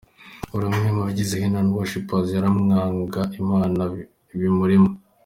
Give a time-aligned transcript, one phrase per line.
[0.51, 3.81] Buri umwe mu bagize Heman worshipers yaramyaga Imana
[4.39, 4.91] bimurimo.